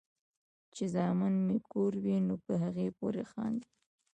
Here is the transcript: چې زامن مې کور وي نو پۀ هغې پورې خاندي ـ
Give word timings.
چې 0.73 0.83
زامن 0.95 1.33
مې 1.45 1.57
کور 1.71 1.93
وي 2.03 2.17
نو 2.27 2.35
پۀ 2.43 2.53
هغې 2.63 2.87
پورې 2.97 3.23
خاندي 3.31 3.69
ـ 3.71 3.71